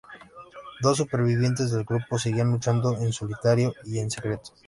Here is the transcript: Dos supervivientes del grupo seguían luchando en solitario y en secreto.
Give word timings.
Dos 0.81 0.97
supervivientes 0.97 1.69
del 1.69 1.83
grupo 1.83 2.17
seguían 2.17 2.49
luchando 2.49 2.97
en 2.97 3.13
solitario 3.13 3.71
y 3.85 3.99
en 3.99 4.09
secreto. 4.09 4.51